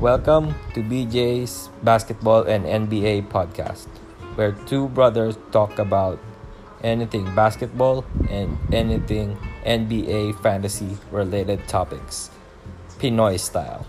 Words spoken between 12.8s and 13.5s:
Pinoy